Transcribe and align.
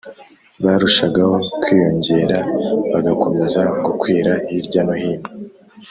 Barushagaho 0.63 1.35
kwiyongera 1.61 2.37
bagakomeza 2.91 3.59
gukwira 3.85 4.31
hirya 4.47 4.81
no 4.87 4.95
hino. 5.01 5.29